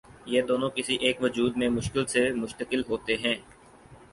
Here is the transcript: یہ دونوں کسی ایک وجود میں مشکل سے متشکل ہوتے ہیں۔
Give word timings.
یہ 0.25 0.41
دونوں 0.41 0.69
کسی 0.69 0.95
ایک 0.95 1.21
وجود 1.21 1.57
میں 1.57 1.69
مشکل 1.69 2.05
سے 2.05 2.33
متشکل 2.33 2.81
ہوتے 2.89 3.17
ہیں۔ 3.17 3.35